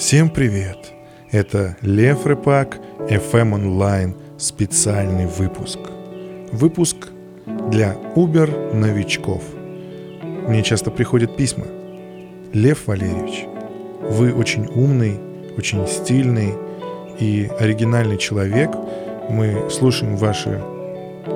[0.00, 0.94] Всем привет!
[1.30, 2.78] Это Лев Рыпак,
[3.10, 5.78] FM Online, специальный выпуск.
[6.52, 7.08] Выпуск
[7.70, 9.42] для Uber новичков.
[10.48, 11.66] Мне часто приходят письма.
[12.54, 13.44] Лев Валерьевич,
[14.00, 15.20] вы очень умный,
[15.58, 16.54] очень стильный
[17.18, 18.70] и оригинальный человек.
[19.28, 20.62] Мы слушаем ваши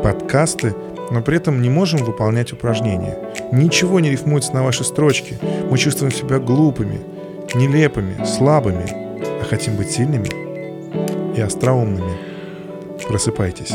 [0.02, 0.74] подкасты,
[1.10, 3.18] но при этом не можем выполнять упражнения.
[3.52, 5.36] Ничего не рифмуется на ваши строчки.
[5.70, 7.00] Мы чувствуем себя глупыми–
[7.54, 8.86] нелепыми, слабыми,
[9.40, 10.28] а хотим быть сильными
[11.36, 12.12] и остроумными.
[13.08, 13.72] Просыпайтесь.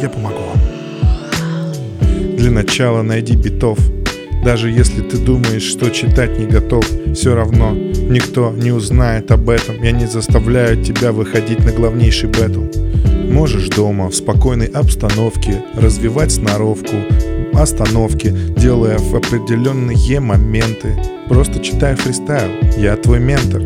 [0.00, 2.36] Я помогу вам.
[2.36, 3.78] Для начала найди битов.
[4.44, 9.82] Даже если ты думаешь, что читать не готов, все равно никто не узнает об этом.
[9.82, 12.62] Я не заставляю тебя выходить на главнейший бэтл.
[13.30, 16.96] Можешь дома, в спокойной обстановке, развивать сноровку,
[17.54, 21.00] остановки, делая в определенные моменты.
[21.28, 23.62] Просто читай фристайл, я твой ментор.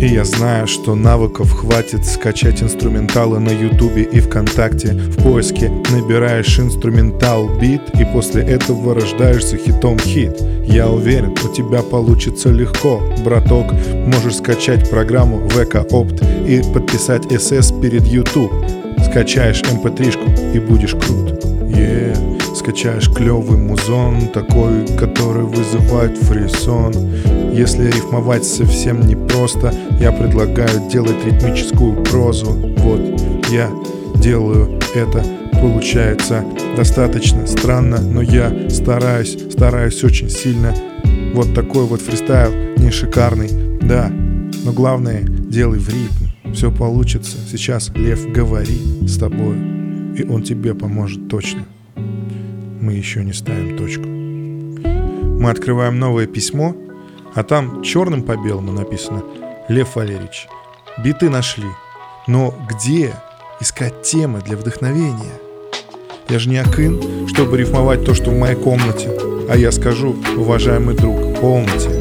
[0.00, 4.92] И я знаю, что навыков хватит скачать инструменталы на ютубе и вконтакте.
[4.92, 10.40] В поиске набираешь инструментал бит и после этого рождаешься хитом хит.
[10.64, 13.72] Я уверен, у тебя получится легко, браток.
[14.06, 18.52] Можешь скачать программу VK Opt и подписать SS перед YouTube.
[19.04, 21.44] Скачаешь mp3-шку эм и будешь крут.
[21.68, 26.92] Yeah скачаешь клевый музон, такой, который вызывает фрисон.
[27.52, 32.50] Если рифмовать совсем непросто, я предлагаю делать ритмическую прозу.
[32.78, 33.00] Вот,
[33.48, 33.70] я
[34.16, 36.44] делаю это, получается
[36.76, 40.74] достаточно странно, но я стараюсь, стараюсь очень сильно.
[41.34, 43.48] Вот такой вот фристайл, не шикарный,
[43.80, 44.10] да,
[44.64, 46.27] но главное, делай в ритм.
[46.52, 47.36] Все получится.
[47.50, 49.56] Сейчас Лев говорит с тобой,
[50.16, 51.64] и он тебе поможет точно
[52.80, 54.06] мы еще не ставим точку.
[54.06, 56.74] Мы открываем новое письмо,
[57.34, 59.22] а там черным по белому написано
[59.68, 60.48] «Лев Валерьевич,
[61.04, 61.68] биты нашли,
[62.26, 63.14] но где
[63.60, 65.38] искать темы для вдохновения?»
[66.28, 69.10] Я же не акын, чтобы рифмовать то, что в моей комнате.
[69.48, 71.97] А я скажу, уважаемый друг, полноте.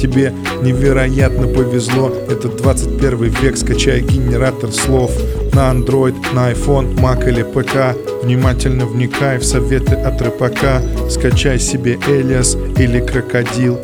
[0.00, 5.10] Тебе невероятно повезло, это 21 век, скачай генератор слов
[5.52, 7.98] на Android, на iPhone, Mac или ПК.
[8.24, 10.80] Внимательно вникай в советы от рыбака,
[11.10, 13.78] скачай себе Элиас или Крокодил.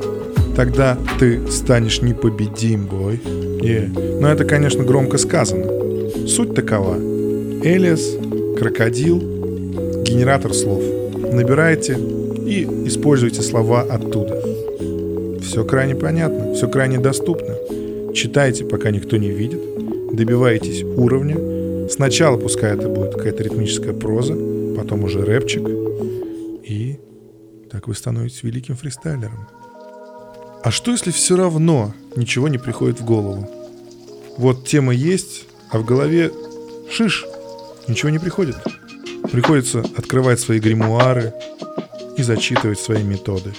[0.57, 3.21] Тогда ты станешь непобедим, бой.
[3.61, 4.19] Yeah.
[4.19, 5.67] Но это, конечно, громко сказано.
[6.27, 6.97] Суть такова.
[7.63, 8.01] Элиас,
[8.59, 9.19] Крокодил,
[10.03, 10.83] генератор слов.
[11.31, 11.99] Набирайте
[12.47, 14.56] и используйте слова оттуда.
[15.47, 17.55] Все крайне понятно, все крайне доступно.
[18.13, 19.61] Читайте, пока никто не видит,
[20.13, 21.89] добивайтесь уровня.
[21.89, 24.35] Сначала пускай это будет какая-то ритмическая проза,
[24.77, 25.69] потом уже рэпчик.
[26.65, 26.99] И
[27.71, 29.47] так вы становитесь великим фристайлером.
[30.65, 33.49] А что если все равно ничего не приходит в голову?
[34.39, 36.33] Вот тема есть, а в голове
[36.91, 37.25] шиш,
[37.87, 38.57] ничего не приходит.
[39.31, 41.33] Приходится открывать свои гримуары
[42.17, 43.53] и зачитывать свои методы.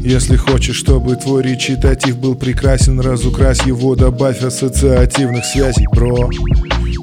[0.00, 6.30] Если хочешь, чтобы твой речитатив был прекрасен, разукрась его, добавь ассоциативных связей, бро.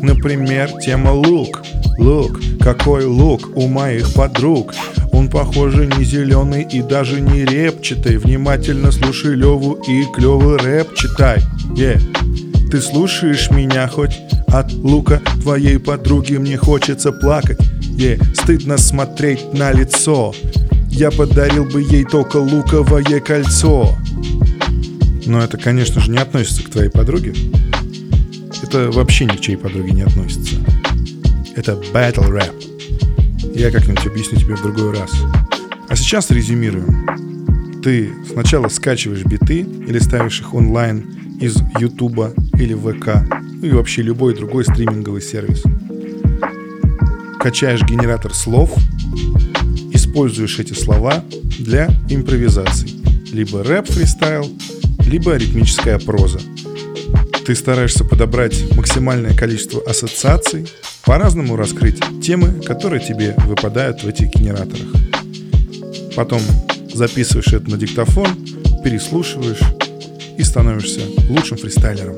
[0.01, 1.63] Например, тема лук.
[1.97, 4.73] Лук, какой лук у моих подруг?
[5.11, 8.17] Он, похоже, не зеленый и даже не репчатый.
[8.17, 11.39] Внимательно слушай Леву и клевый рэп читай.
[11.75, 12.01] Yeah.
[12.69, 14.19] Ты слушаешь меня хоть?
[14.47, 17.59] От лука твоей подруги мне хочется плакать.
[17.95, 18.21] Yeah.
[18.33, 20.33] Стыдно смотреть на лицо.
[20.95, 23.97] Я подарил бы ей только луковое кольцо.
[25.25, 27.33] Но это, конечно же, не относится к твоей подруге.
[28.61, 30.55] Это вообще ни к чьей подруге не относится.
[31.55, 32.53] Это battle rap.
[33.55, 35.11] Я как-нибудь объясню тебе в другой раз.
[35.89, 37.81] А сейчас резюмируем.
[37.81, 43.27] Ты сначала скачиваешь биты или ставишь их онлайн из Ютуба или ВК,
[43.61, 45.63] ну и вообще любой другой стриминговый сервис.
[47.39, 48.73] Качаешь генератор слов,
[50.13, 51.23] используешь эти слова
[51.57, 52.93] для импровизаций.
[53.31, 54.47] Либо рэп-фристайл,
[55.07, 56.39] либо ритмическая проза.
[57.47, 60.67] Ты стараешься подобрать максимальное количество ассоциаций,
[61.03, 64.85] по-разному раскрыть темы, которые тебе выпадают в этих генераторах.
[66.15, 66.41] Потом
[66.93, 68.27] записываешь это на диктофон,
[68.83, 69.61] переслушиваешь
[70.37, 72.15] и становишься лучшим фристайлером.